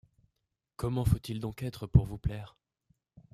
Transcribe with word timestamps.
Comment 0.77 1.05
faut-il 1.05 1.39
donc 1.39 1.61
être 1.61 1.85
pour 1.85 2.05
vous 2.05 2.17
plaire? 2.17 2.55